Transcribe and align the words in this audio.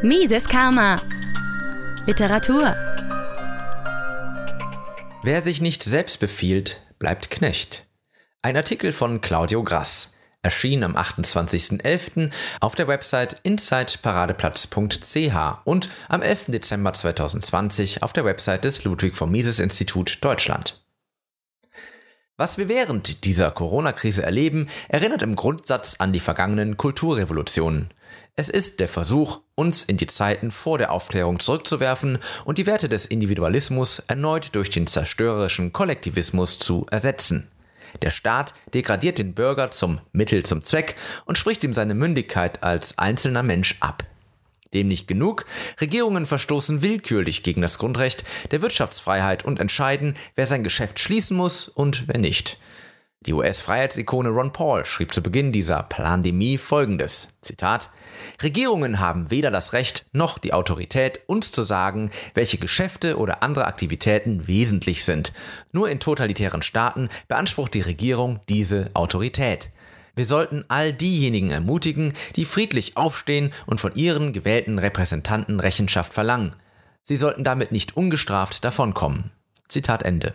Mises 0.00 0.48
Karma. 0.48 1.02
Literatur. 2.06 2.76
Wer 5.24 5.40
sich 5.40 5.60
nicht 5.60 5.82
selbst 5.82 6.20
befiehlt, 6.20 6.82
bleibt 7.00 7.30
Knecht. 7.30 7.84
Ein 8.40 8.56
Artikel 8.56 8.92
von 8.92 9.20
Claudio 9.20 9.64
Grass 9.64 10.14
erschien 10.40 10.84
am 10.84 10.94
28.11. 10.94 12.30
auf 12.60 12.76
der 12.76 12.86
Website 12.86 13.40
insightparadeplatz.ch 13.42 15.62
und 15.64 15.90
am 16.08 16.22
11. 16.22 16.44
Dezember 16.46 16.92
2020 16.92 18.04
auf 18.04 18.12
der 18.12 18.24
Website 18.24 18.62
des 18.62 18.84
Ludwig 18.84 19.16
von 19.16 19.32
Mises 19.32 19.58
Institut 19.58 20.18
Deutschland. 20.20 20.80
Was 22.36 22.56
wir 22.56 22.68
während 22.68 23.24
dieser 23.24 23.50
Corona-Krise 23.50 24.22
erleben, 24.22 24.68
erinnert 24.86 25.22
im 25.22 25.34
Grundsatz 25.34 25.96
an 25.98 26.12
die 26.12 26.20
vergangenen 26.20 26.76
Kulturrevolutionen. 26.76 27.92
Es 28.38 28.48
ist 28.48 28.78
der 28.78 28.86
Versuch, 28.86 29.40
uns 29.56 29.82
in 29.82 29.96
die 29.96 30.06
Zeiten 30.06 30.52
vor 30.52 30.78
der 30.78 30.92
Aufklärung 30.92 31.40
zurückzuwerfen 31.40 32.18
und 32.44 32.56
die 32.56 32.66
Werte 32.66 32.88
des 32.88 33.04
Individualismus 33.04 33.98
erneut 34.06 34.54
durch 34.54 34.70
den 34.70 34.86
zerstörerischen 34.86 35.72
Kollektivismus 35.72 36.60
zu 36.60 36.86
ersetzen. 36.88 37.48
Der 38.00 38.10
Staat 38.10 38.54
degradiert 38.72 39.18
den 39.18 39.34
Bürger 39.34 39.72
zum 39.72 39.98
Mittel 40.12 40.44
zum 40.44 40.62
Zweck 40.62 40.94
und 41.24 41.36
spricht 41.36 41.64
ihm 41.64 41.74
seine 41.74 41.94
Mündigkeit 41.94 42.62
als 42.62 42.96
einzelner 42.96 43.42
Mensch 43.42 43.74
ab. 43.80 44.04
Dem 44.72 44.86
nicht 44.86 45.08
genug, 45.08 45.44
Regierungen 45.80 46.24
verstoßen 46.24 46.80
willkürlich 46.80 47.42
gegen 47.42 47.60
das 47.60 47.76
Grundrecht 47.76 48.22
der 48.52 48.62
Wirtschaftsfreiheit 48.62 49.44
und 49.44 49.58
entscheiden, 49.58 50.14
wer 50.36 50.46
sein 50.46 50.62
Geschäft 50.62 51.00
schließen 51.00 51.36
muss 51.36 51.66
und 51.66 52.06
wer 52.06 52.18
nicht. 52.18 52.60
Die 53.26 53.32
US-Freiheitsikone 53.32 54.28
Ron 54.28 54.52
Paul 54.52 54.84
schrieb 54.84 55.12
zu 55.12 55.22
Beginn 55.22 55.50
dieser 55.50 55.82
Plandemie 55.82 56.56
folgendes: 56.56 57.34
Zitat: 57.40 57.90
Regierungen 58.40 59.00
haben 59.00 59.30
weder 59.30 59.50
das 59.50 59.72
Recht 59.72 60.06
noch 60.12 60.38
die 60.38 60.52
Autorität, 60.52 61.20
uns 61.26 61.50
zu 61.50 61.64
sagen, 61.64 62.12
welche 62.34 62.58
Geschäfte 62.58 63.18
oder 63.18 63.42
andere 63.42 63.66
Aktivitäten 63.66 64.46
wesentlich 64.46 65.04
sind. 65.04 65.32
Nur 65.72 65.90
in 65.90 65.98
totalitären 65.98 66.62
Staaten 66.62 67.08
beansprucht 67.26 67.74
die 67.74 67.80
Regierung 67.80 68.38
diese 68.48 68.90
Autorität. 68.94 69.70
Wir 70.14 70.24
sollten 70.24 70.64
all 70.68 70.92
diejenigen 70.92 71.50
ermutigen, 71.50 72.12
die 72.36 72.44
friedlich 72.44 72.96
aufstehen 72.96 73.52
und 73.66 73.80
von 73.80 73.96
ihren 73.96 74.32
gewählten 74.32 74.78
Repräsentanten 74.78 75.58
Rechenschaft 75.58 76.12
verlangen. 76.14 76.54
Sie 77.02 77.16
sollten 77.16 77.42
damit 77.42 77.72
nicht 77.72 77.96
ungestraft 77.96 78.64
davonkommen. 78.64 79.32
Zitat 79.68 80.04
Ende. 80.04 80.34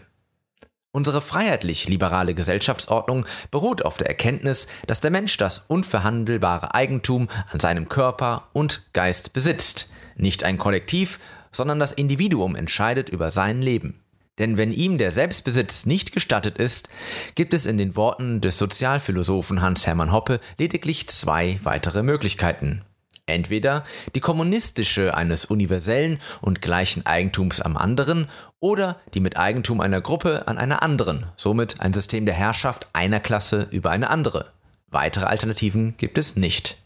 Unsere 0.96 1.22
freiheitlich-liberale 1.22 2.36
Gesellschaftsordnung 2.36 3.26
beruht 3.50 3.84
auf 3.84 3.98
der 3.98 4.08
Erkenntnis, 4.08 4.68
dass 4.86 5.02
der 5.02 5.10
Mensch 5.10 5.38
das 5.38 5.64
unverhandelbare 5.68 6.76
Eigentum 6.76 7.30
an 7.52 7.60
seinem 7.60 7.90
Körper 7.90 8.48
und 8.54 8.84
Geist 8.94 9.34
besitzt. 9.34 9.92
Nicht 10.16 10.44
ein 10.44 10.60
Kollektiv, 10.60 11.20
sondern 11.52 11.80
das 11.80 11.94
Individuum 11.94 12.56
entscheidet 12.56 13.10
über 13.10 13.32
sein 13.32 13.64
Leben. 13.64 14.04
Denn 14.38 14.56
wenn 14.58 14.72
ihm 14.72 15.00
der 15.00 15.12
Selbstbesitz 15.12 15.88
nicht 15.88 16.12
gestattet 16.12 16.60
ist, 16.60 16.90
gibt 17.34 17.56
es 17.56 17.66
in 17.66 17.80
den 17.80 17.96
Worten 17.96 18.40
des 18.40 18.60
Sozialphilosophen 18.60 19.64
Hans-Hermann 19.64 20.12
Hoppe 20.12 20.40
lediglich 20.60 21.10
zwei 21.10 21.60
weitere 21.64 22.04
Möglichkeiten. 22.04 22.84
Entweder 23.26 23.86
die 24.16 24.20
kommunistische 24.20 25.16
eines 25.16 25.46
universellen 25.46 26.20
und 26.42 26.62
gleichen 26.62 27.06
Eigentums 27.06 27.62
am 27.62 27.78
anderen 27.78 28.30
oder 28.60 29.00
die 29.14 29.22
mit 29.22 29.38
Eigentum 29.38 29.80
einer 29.80 30.02
Gruppe 30.02 30.48
an 30.48 30.58
einer 30.58 30.84
anderen, 30.84 31.28
somit 31.38 31.80
ein 31.80 31.94
System 31.94 32.26
der 32.26 32.36
Herrschaft 32.36 32.88
einer 32.92 33.22
Klasse 33.22 33.68
über 33.72 33.92
eine 33.92 34.10
andere. 34.10 34.52
Weitere 34.88 35.26
Alternativen 35.26 35.96
gibt 35.96 36.18
es 36.18 36.36
nicht. 36.36 36.78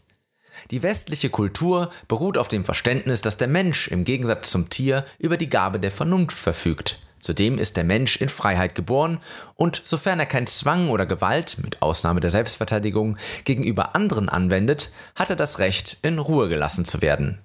Die 0.70 0.82
westliche 0.82 1.30
Kultur 1.30 1.90
beruht 2.06 2.38
auf 2.38 2.48
dem 2.48 2.64
Verständnis, 2.64 3.20
dass 3.20 3.36
der 3.36 3.48
Mensch 3.48 3.88
im 3.88 4.04
Gegensatz 4.04 4.50
zum 4.50 4.70
Tier 4.70 5.04
über 5.18 5.36
die 5.36 5.48
Gabe 5.48 5.80
der 5.80 5.90
Vernunft 5.90 6.36
verfügt. 6.36 7.00
Zudem 7.20 7.58
ist 7.58 7.76
der 7.76 7.84
Mensch 7.84 8.16
in 8.16 8.28
Freiheit 8.28 8.74
geboren 8.74 9.18
und 9.54 9.82
sofern 9.84 10.20
er 10.20 10.26
kein 10.26 10.46
Zwang 10.46 10.90
oder 10.90 11.06
Gewalt, 11.06 11.56
mit 11.58 11.82
Ausnahme 11.82 12.20
der 12.20 12.30
Selbstverteidigung, 12.30 13.16
gegenüber 13.44 13.94
anderen 13.94 14.28
anwendet, 14.28 14.90
hat 15.14 15.30
er 15.30 15.36
das 15.36 15.58
Recht, 15.58 15.98
in 16.02 16.18
Ruhe 16.18 16.48
gelassen 16.48 16.84
zu 16.84 17.02
werden. 17.02 17.38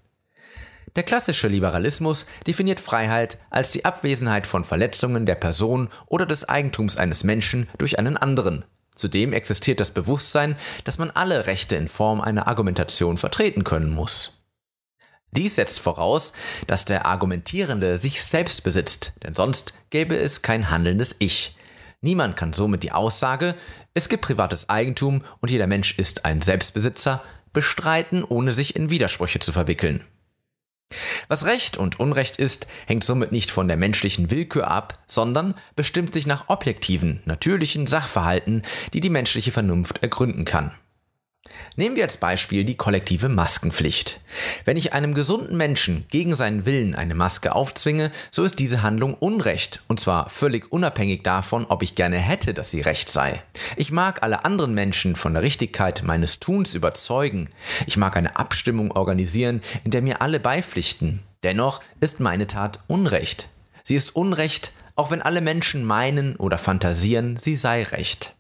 Der 0.96 1.04
klassische 1.04 1.48
Liberalismus 1.48 2.28
definiert 2.46 2.80
Freiheit 2.80 3.40
als 3.50 3.72
die 3.72 3.84
Abwesenheit 3.84 4.46
von 4.46 4.64
Verletzungen 4.64 5.26
der 5.26 5.36
Person 5.36 5.90
oder 6.06 6.28
des 6.28 6.48
Eigentums 6.48 6.98
eines 6.98 7.24
Menschen 7.24 7.68
durch 7.80 7.98
einen 7.98 8.16
anderen. 8.16 8.64
Zudem 8.96 9.34
existiert 9.34 9.80
das 9.80 9.90
Bewusstsein, 9.90 10.56
dass 10.84 11.00
man 11.00 11.10
alle 11.10 11.48
Rechte 11.48 11.76
in 11.76 11.88
Form 11.88 12.22
einer 12.22 12.48
Argumentation 12.48 13.18
vertreten 13.18 13.64
können 13.64 13.90
muss. 13.90 14.43
Dies 15.34 15.56
setzt 15.56 15.80
voraus, 15.80 16.34
dass 16.68 16.86
der 16.86 17.06
Argumentierende 17.06 17.98
sich 17.98 18.24
selbst 18.24 18.64
besitzt, 18.64 19.14
denn 19.24 19.34
sonst 19.34 19.74
gäbe 19.90 20.16
es 20.16 20.42
kein 20.42 20.70
handelndes 20.70 21.16
Ich. 21.20 21.58
Niemand 22.02 22.36
kann 22.36 22.54
somit 22.54 22.84
die 22.84 22.92
Aussage, 22.92 23.56
es 23.94 24.10
gibt 24.10 24.24
privates 24.26 24.70
Eigentum 24.70 25.24
und 25.40 25.50
jeder 25.50 25.68
Mensch 25.68 25.98
ist 25.98 26.26
ein 26.26 26.42
Selbstbesitzer, 26.42 27.24
bestreiten, 27.54 28.24
ohne 28.24 28.52
sich 28.52 28.76
in 28.76 28.90
Widersprüche 28.90 29.40
zu 29.40 29.52
verwickeln. 29.52 30.06
Was 31.28 31.46
Recht 31.46 31.78
und 31.78 32.00
Unrecht 32.00 32.36
ist, 32.36 32.68
hängt 32.86 33.04
somit 33.04 33.32
nicht 33.32 33.52
von 33.52 33.68
der 33.68 33.78
menschlichen 33.78 34.30
Willkür 34.30 34.68
ab, 34.68 35.00
sondern 35.08 35.56
bestimmt 35.76 36.14
sich 36.14 36.28
nach 36.28 36.50
objektiven, 36.50 37.22
natürlichen 37.26 37.88
Sachverhalten, 37.88 38.62
die 38.94 39.00
die 39.00 39.10
menschliche 39.10 39.52
Vernunft 39.52 40.04
ergründen 40.04 40.46
kann. 40.46 40.72
Nehmen 41.76 41.96
wir 41.96 42.04
als 42.04 42.18
Beispiel 42.18 42.64
die 42.64 42.76
kollektive 42.76 43.30
Maskenpflicht. 43.30 44.22
Wenn 44.66 44.78
ich 44.78 44.94
einem 44.94 45.14
gesunden 45.14 45.58
Menschen 45.58 46.06
gegen 46.10 46.36
seinen 46.36 46.66
Willen 46.66 46.94
eine 46.96 47.16
Maske 47.16 47.56
aufzwinge, 47.56 48.12
so 48.30 48.44
ist 48.44 48.60
diese 48.60 48.84
Handlung 48.84 49.16
Unrecht, 49.16 49.82
und 49.88 50.00
zwar 50.00 50.30
völlig 50.30 50.72
unabhängig 50.72 51.24
davon, 51.24 51.66
ob 51.66 51.82
ich 51.82 51.96
gerne 51.96 52.18
hätte, 52.18 52.54
dass 52.54 52.70
sie 52.70 52.82
recht 52.82 53.10
sei. 53.10 53.42
Ich 53.76 53.92
mag 53.92 54.22
alle 54.22 54.46
anderen 54.46 54.74
Menschen 54.74 55.16
von 55.16 55.34
der 55.34 55.44
Richtigkeit 55.44 56.04
meines 56.04 56.40
Tuns 56.40 56.76
überzeugen. 56.76 57.50
Ich 57.88 57.98
mag 57.98 58.16
eine 58.18 58.36
Abstimmung 58.36 58.92
organisieren, 58.92 59.62
in 59.84 59.92
der 59.92 60.02
mir 60.02 60.22
alle 60.22 60.40
beipflichten. 60.40 61.22
Dennoch 61.44 61.82
ist 62.00 62.20
meine 62.20 62.48
Tat 62.48 62.80
Unrecht. 62.88 63.50
Sie 63.84 63.96
ist 63.96 64.16
Unrecht, 64.16 64.72
auch 64.96 65.12
wenn 65.12 65.22
alle 65.22 65.42
Menschen 65.42 65.84
meinen 65.84 66.36
oder 66.36 66.58
fantasieren, 66.58 67.38
sie 67.38 67.56
sei 67.56 67.84
recht. 67.84 68.36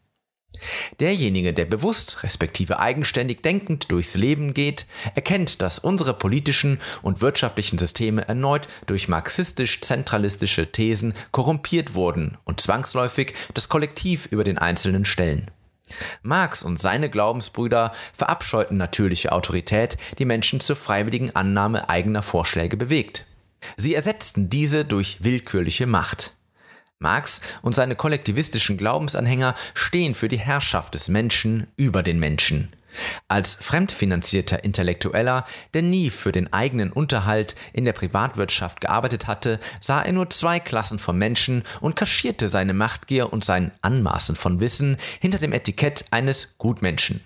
Derjenige, 0.99 1.53
der 1.53 1.65
bewusst 1.65 2.23
respektive 2.23 2.79
eigenständig 2.79 3.41
denkend 3.41 3.91
durchs 3.91 4.15
Leben 4.15 4.53
geht, 4.53 4.85
erkennt, 5.15 5.61
dass 5.61 5.79
unsere 5.79 6.13
politischen 6.13 6.79
und 7.01 7.21
wirtschaftlichen 7.21 7.77
Systeme 7.77 8.27
erneut 8.27 8.67
durch 8.85 9.07
marxistisch-zentralistische 9.07 10.71
Thesen 10.71 11.13
korrumpiert 11.31 11.93
wurden 11.93 12.37
und 12.45 12.61
zwangsläufig 12.61 13.33
das 13.53 13.69
Kollektiv 13.69 14.27
über 14.27 14.43
den 14.43 14.57
Einzelnen 14.57 15.05
stellen. 15.05 15.51
Marx 16.21 16.63
und 16.63 16.79
seine 16.79 17.09
Glaubensbrüder 17.09 17.91
verabscheuten 18.17 18.77
natürliche 18.77 19.31
Autorität, 19.31 19.97
die 20.17 20.25
Menschen 20.25 20.59
zur 20.59 20.75
freiwilligen 20.75 21.35
Annahme 21.35 21.89
eigener 21.89 22.21
Vorschläge 22.21 22.77
bewegt. 22.77 23.25
Sie 23.77 23.93
ersetzten 23.93 24.49
diese 24.49 24.85
durch 24.85 25.23
willkürliche 25.23 25.85
Macht. 25.85 26.33
Marx 26.99 27.41
und 27.61 27.75
seine 27.75 27.95
kollektivistischen 27.95 28.77
Glaubensanhänger 28.77 29.55
stehen 29.73 30.15
für 30.15 30.29
die 30.29 30.39
Herrschaft 30.39 30.93
des 30.93 31.09
Menschen 31.09 31.67
über 31.75 32.03
den 32.03 32.19
Menschen. 32.19 32.73
Als 33.27 33.55
fremdfinanzierter 33.55 34.63
Intellektueller, 34.63 35.45
der 35.73 35.81
nie 35.81 36.09
für 36.09 36.31
den 36.31 36.53
eigenen 36.53 36.91
Unterhalt 36.91 37.55
in 37.73 37.85
der 37.85 37.93
Privatwirtschaft 37.93 38.81
gearbeitet 38.81 39.27
hatte, 39.27 39.59
sah 39.79 40.01
er 40.01 40.13
nur 40.13 40.29
zwei 40.29 40.59
Klassen 40.59 40.99
von 40.99 41.17
Menschen 41.17 41.63
und 41.81 41.95
kaschierte 41.95 42.49
seine 42.49 42.73
Machtgier 42.73 43.33
und 43.33 43.43
sein 43.43 43.71
Anmaßen 43.81 44.35
von 44.35 44.59
Wissen 44.59 44.97
hinter 45.19 45.39
dem 45.39 45.53
Etikett 45.53 46.05
eines 46.11 46.55
Gutmenschen. 46.57 47.23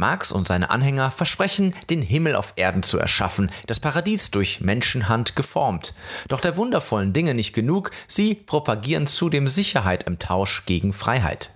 Marx 0.00 0.32
und 0.32 0.48
seine 0.48 0.70
Anhänger 0.70 1.12
versprechen, 1.12 1.74
den 1.88 2.02
Himmel 2.02 2.34
auf 2.34 2.54
Erden 2.56 2.82
zu 2.82 2.98
erschaffen, 2.98 3.52
das 3.68 3.78
Paradies 3.78 4.32
durch 4.32 4.60
Menschenhand 4.60 5.36
geformt. 5.36 5.94
Doch 6.26 6.40
der 6.40 6.56
wundervollen 6.56 7.12
Dinge 7.12 7.34
nicht 7.34 7.52
genug, 7.52 7.92
sie 8.08 8.34
propagieren 8.34 9.06
zudem 9.06 9.46
Sicherheit 9.46 10.02
im 10.04 10.18
Tausch 10.18 10.64
gegen 10.66 10.92
Freiheit. 10.92 11.50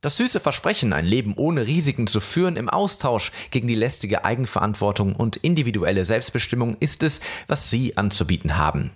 Das 0.00 0.16
süße 0.16 0.40
Versprechen, 0.40 0.92
ein 0.92 1.06
Leben 1.06 1.34
ohne 1.36 1.66
Risiken 1.66 2.06
zu 2.06 2.20
führen 2.20 2.56
im 2.56 2.68
Austausch 2.68 3.30
gegen 3.50 3.68
die 3.68 3.74
lästige 3.74 4.24
Eigenverantwortung 4.24 5.14
und 5.14 5.36
individuelle 5.36 6.04
Selbstbestimmung 6.04 6.76
ist 6.80 7.02
es, 7.02 7.20
was 7.46 7.70
sie 7.70 7.96
anzubieten 7.96 8.56
haben. 8.56 8.90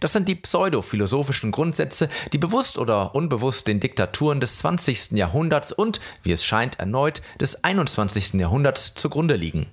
Das 0.00 0.12
sind 0.12 0.28
die 0.28 0.34
pseudophilosophischen 0.34 1.52
Grundsätze, 1.52 2.08
die 2.32 2.38
bewusst 2.38 2.78
oder 2.78 3.14
unbewusst 3.14 3.68
den 3.68 3.80
Diktaturen 3.80 4.40
des 4.40 4.58
20. 4.58 5.12
Jahrhunderts 5.12 5.72
und, 5.72 6.00
wie 6.22 6.32
es 6.32 6.44
scheint, 6.44 6.78
erneut 6.78 7.22
des 7.40 7.64
21. 7.64 8.34
Jahrhunderts 8.34 8.94
zugrunde 8.94 9.36
liegen. 9.36 9.66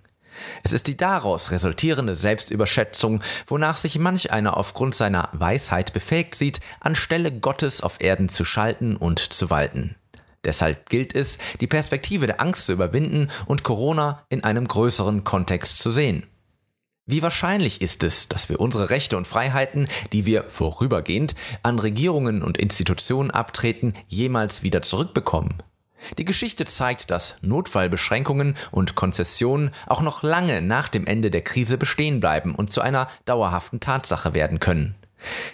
Es 0.63 0.73
ist 0.73 0.87
die 0.87 0.97
daraus 0.97 1.51
resultierende 1.51 2.15
Selbstüberschätzung, 2.15 3.21
wonach 3.47 3.77
sich 3.77 3.99
manch 3.99 4.31
einer 4.31 4.57
aufgrund 4.57 4.95
seiner 4.95 5.29
Weisheit 5.33 5.93
befähigt 5.93 6.35
sieht, 6.35 6.59
anstelle 6.79 7.31
Gottes 7.31 7.81
auf 7.81 8.01
Erden 8.01 8.29
zu 8.29 8.45
schalten 8.45 8.95
und 8.95 9.19
zu 9.19 9.49
walten. 9.49 9.95
Deshalb 10.43 10.89
gilt 10.89 11.15
es, 11.15 11.37
die 11.61 11.67
Perspektive 11.67 12.27
der 12.27 12.41
Angst 12.41 12.65
zu 12.65 12.73
überwinden 12.73 13.29
und 13.45 13.63
Corona 13.63 14.25
in 14.29 14.43
einem 14.43 14.67
größeren 14.67 15.23
Kontext 15.23 15.77
zu 15.77 15.89
sehen. 15.89 16.23
Wie 17.05 17.21
wahrscheinlich 17.21 17.81
ist 17.81 18.01
es, 18.05 18.29
dass 18.29 18.47
wir 18.47 18.61
unsere 18.61 18.89
Rechte 18.89 19.17
und 19.17 19.27
Freiheiten, 19.27 19.89
die 20.13 20.25
wir 20.25 20.45
vorübergehend 20.49 21.35
an 21.61 21.77
Regierungen 21.77 22.41
und 22.41 22.57
Institutionen 22.57 23.29
abtreten, 23.29 23.93
jemals 24.07 24.63
wieder 24.63 24.81
zurückbekommen? 24.81 25.61
Die 26.17 26.23
Geschichte 26.23 26.63
zeigt, 26.63 27.11
dass 27.11 27.35
Notfallbeschränkungen 27.41 28.55
und 28.71 28.95
Konzessionen 28.95 29.71
auch 29.87 30.01
noch 30.01 30.23
lange 30.23 30.61
nach 30.61 30.87
dem 30.87 31.05
Ende 31.05 31.29
der 31.29 31.41
Krise 31.41 31.77
bestehen 31.77 32.21
bleiben 32.21 32.55
und 32.55 32.71
zu 32.71 32.79
einer 32.79 33.09
dauerhaften 33.25 33.81
Tatsache 33.81 34.33
werden 34.33 34.59
können. 34.59 34.95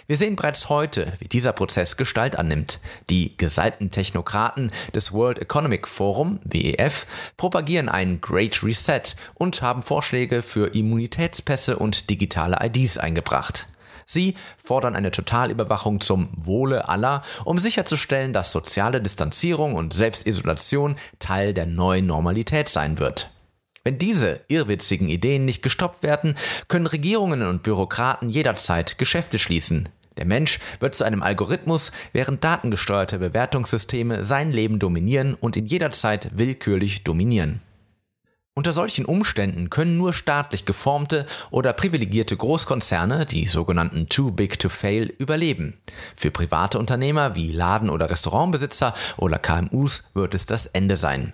Wir 0.06 0.16
sehen 0.16 0.36
bereits 0.36 0.68
heute, 0.68 1.12
wie 1.18 1.28
dieser 1.28 1.52
Prozess 1.52 1.96
Gestalt 1.96 2.36
annimmt. 2.36 2.80
Die 3.08 3.36
gesalbten 3.36 3.90
Technokraten 3.90 4.70
des 4.94 5.12
World 5.12 5.38
Economic 5.38 5.86
Forum, 5.86 6.40
WEF, 6.44 7.06
propagieren 7.36 7.88
einen 7.88 8.20
Great 8.20 8.62
Reset 8.62 9.16
und 9.34 9.62
haben 9.62 9.82
Vorschläge 9.82 10.42
für 10.42 10.74
Immunitätspässe 10.74 11.76
und 11.76 12.10
digitale 12.10 12.58
IDs 12.60 12.98
eingebracht. 12.98 13.68
Sie 14.06 14.34
fordern 14.58 14.96
eine 14.96 15.12
Totalüberwachung 15.12 16.00
zum 16.00 16.30
Wohle 16.36 16.88
aller, 16.88 17.22
um 17.44 17.58
sicherzustellen, 17.58 18.32
dass 18.32 18.50
soziale 18.50 19.00
Distanzierung 19.00 19.76
und 19.76 19.94
Selbstisolation 19.94 20.96
Teil 21.20 21.54
der 21.54 21.66
neuen 21.66 22.06
Normalität 22.06 22.68
sein 22.68 22.98
wird. 22.98 23.30
Wenn 23.82 23.96
diese 23.96 24.40
irrwitzigen 24.48 25.08
Ideen 25.08 25.46
nicht 25.46 25.62
gestoppt 25.62 26.02
werden, 26.02 26.34
können 26.68 26.86
Regierungen 26.86 27.42
und 27.42 27.62
Bürokraten 27.62 28.28
jederzeit 28.28 28.98
Geschäfte 28.98 29.38
schließen. 29.38 29.88
Der 30.18 30.26
Mensch 30.26 30.58
wird 30.80 30.94
zu 30.94 31.04
einem 31.04 31.22
Algorithmus, 31.22 31.92
während 32.12 32.44
datengesteuerte 32.44 33.18
Bewertungssysteme 33.18 34.22
sein 34.22 34.52
Leben 34.52 34.78
dominieren 34.78 35.32
und 35.32 35.56
ihn 35.56 35.64
jederzeit 35.64 36.36
willkürlich 36.36 37.04
dominieren. 37.04 37.62
Unter 38.52 38.74
solchen 38.74 39.06
Umständen 39.06 39.70
können 39.70 39.96
nur 39.96 40.12
staatlich 40.12 40.66
geformte 40.66 41.24
oder 41.50 41.72
privilegierte 41.72 42.36
Großkonzerne, 42.36 43.24
die 43.24 43.46
sogenannten 43.46 44.10
Too 44.10 44.32
Big 44.32 44.58
to 44.58 44.68
Fail, 44.68 45.14
überleben. 45.16 45.78
Für 46.14 46.30
private 46.30 46.78
Unternehmer 46.78 47.34
wie 47.34 47.52
Laden- 47.52 47.88
oder 47.88 48.10
Restaurantbesitzer 48.10 48.92
oder 49.16 49.38
KMUs 49.38 50.10
wird 50.12 50.34
es 50.34 50.44
das 50.44 50.66
Ende 50.66 50.96
sein. 50.96 51.32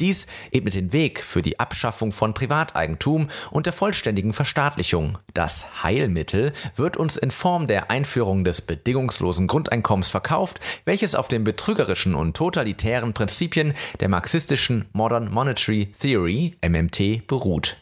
Dies 0.00 0.26
ebnet 0.50 0.74
den 0.74 0.92
Weg 0.92 1.20
für 1.22 1.40
die 1.40 1.60
Abschaffung 1.60 2.10
von 2.10 2.34
Privateigentum 2.34 3.28
und 3.52 3.66
der 3.66 3.72
vollständigen 3.72 4.32
Verstaatlichung. 4.32 5.18
Das 5.34 5.84
Heilmittel 5.84 6.52
wird 6.74 6.96
uns 6.96 7.16
in 7.16 7.30
Form 7.30 7.68
der 7.68 7.92
Einführung 7.92 8.42
des 8.42 8.62
bedingungslosen 8.62 9.46
Grundeinkommens 9.46 10.08
verkauft, 10.08 10.58
welches 10.84 11.14
auf 11.14 11.28
den 11.28 11.44
betrügerischen 11.44 12.16
und 12.16 12.36
totalitären 12.36 13.12
Prinzipien 13.14 13.72
der 14.00 14.08
marxistischen 14.08 14.86
Modern 14.92 15.30
Monetary 15.30 15.94
Theory 16.00 16.56
MMT 16.66 17.28
beruht. 17.28 17.76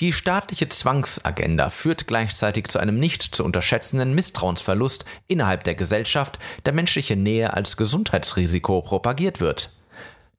Die 0.00 0.12
staatliche 0.12 0.68
Zwangsagenda 0.68 1.70
führt 1.70 2.08
gleichzeitig 2.08 2.66
zu 2.66 2.80
einem 2.80 2.98
nicht 2.98 3.22
zu 3.22 3.44
unterschätzenden 3.44 4.16
Misstrauensverlust 4.16 5.04
innerhalb 5.28 5.62
der 5.62 5.76
Gesellschaft, 5.76 6.40
da 6.64 6.72
menschliche 6.72 7.14
Nähe 7.14 7.54
als 7.54 7.76
Gesundheitsrisiko 7.76 8.82
propagiert 8.82 9.38
wird. 9.38 9.70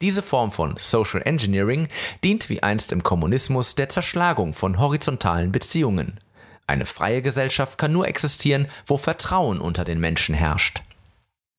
Diese 0.01 0.24
Form 0.24 0.51
von 0.51 0.75
Social 0.77 1.21
Engineering 1.25 1.88
dient 2.24 2.50
wie 2.50 2.63
einst 2.63 2.92
im 2.92 3.03
Kommunismus 3.03 3.75
der 3.75 3.88
Zerschlagung 3.88 4.56
von 4.56 4.80
horizontalen 4.80 5.51
Beziehungen. 5.51 6.19
Eine 6.65 6.88
freie 6.88 7.21
Gesellschaft 7.21 7.77
kann 7.77 7.92
nur 7.94 8.07
existieren, 8.07 8.65
wo 8.88 8.98
Vertrauen 8.98 9.59
unter 9.59 9.83
den 9.83 10.00
Menschen 10.00 10.33
herrscht. 10.33 10.81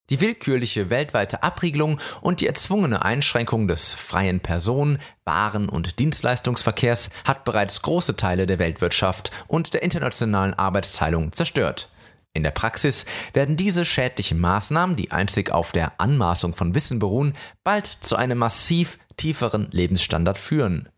Die 0.09 0.19
willkürliche 0.19 0.89
weltweite 0.89 1.41
Abriegelung 1.43 1.99
und 2.19 2.41
die 2.41 2.47
erzwungene 2.47 3.05
Einschränkung 3.05 3.69
des 3.69 3.93
freien 3.93 4.41
Personen-, 4.41 4.99
Waren- 5.23 5.69
und 5.69 5.99
Dienstleistungsverkehrs 5.99 7.11
hat 7.23 7.45
bereits 7.45 7.81
große 7.81 8.17
Teile 8.17 8.45
der 8.45 8.59
Weltwirtschaft 8.59 9.31
und 9.47 9.73
der 9.73 9.83
internationalen 9.83 10.53
Arbeitsteilung 10.53 11.31
zerstört. 11.31 11.92
In 12.33 12.43
der 12.43 12.51
Praxis 12.51 13.05
werden 13.33 13.57
diese 13.57 13.85
schädlichen 13.85 14.39
Maßnahmen, 14.39 14.95
die 14.95 15.11
einzig 15.11 15.51
auf 15.51 15.71
der 15.71 15.99
Anmaßung 15.99 16.55
von 16.55 16.73
Wissen 16.73 16.99
beruhen, 16.99 17.35
bald 17.63 17.85
zu 17.85 18.15
einem 18.15 18.39
massiv 18.39 18.97
tieferen 19.17 19.67
Lebensstandard 19.71 20.37
führen. 20.37 20.89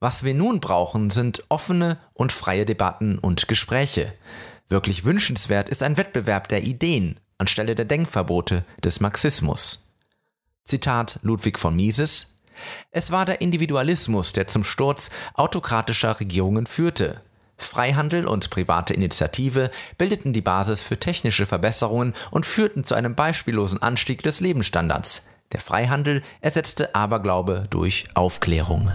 Was 0.00 0.24
wir 0.24 0.32
nun 0.32 0.60
brauchen, 0.60 1.10
sind 1.10 1.44
offene 1.48 1.98
und 2.14 2.32
freie 2.32 2.64
Debatten 2.64 3.18
und 3.18 3.48
Gespräche. 3.48 4.14
Wirklich 4.68 5.04
wünschenswert 5.04 5.68
ist 5.68 5.82
ein 5.82 5.96
Wettbewerb 5.96 6.48
der 6.48 6.62
Ideen 6.62 7.20
anstelle 7.42 7.74
der 7.74 7.84
Denkverbote 7.84 8.64
des 8.84 9.00
Marxismus. 9.00 9.84
Zitat 10.64 11.18
Ludwig 11.22 11.58
von 11.58 11.74
Mises 11.74 12.40
Es 12.92 13.10
war 13.10 13.26
der 13.26 13.40
Individualismus, 13.40 14.32
der 14.32 14.46
zum 14.46 14.62
Sturz 14.62 15.10
autokratischer 15.34 16.20
Regierungen 16.20 16.66
führte. 16.66 17.20
Freihandel 17.64 18.26
und 18.26 18.50
private 18.50 18.94
Initiative 18.94 19.70
bildeten 19.98 20.32
die 20.32 20.40
Basis 20.40 20.82
für 20.82 20.98
technische 20.98 21.46
Verbesserungen 21.46 22.14
und 22.30 22.46
führten 22.46 22.84
zu 22.84 22.94
einem 22.94 23.14
beispiellosen 23.14 23.80
Anstieg 23.80 24.22
des 24.22 24.40
Lebensstandards. 24.40 25.28
Der 25.52 25.60
Freihandel 25.60 26.22
ersetzte 26.40 26.94
Aberglaube 26.94 27.64
durch 27.70 28.08
Aufklärung. 28.14 28.90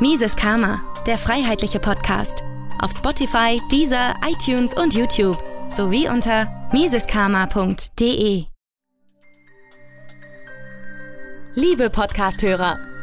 Mises 0.00 0.36
Karma, 0.36 0.80
der 1.06 1.18
freiheitliche 1.18 1.80
Podcast. 1.80 2.42
Auf 2.80 2.92
Spotify, 2.92 3.58
Deezer, 3.72 4.14
iTunes 4.24 4.74
und 4.74 4.94
YouTube 4.94 5.42
sowie 5.70 6.08
unter 6.08 6.68
miseskarma.de. 6.72 8.44
Liebe 11.54 11.90
Podcasthörer, 11.90 12.78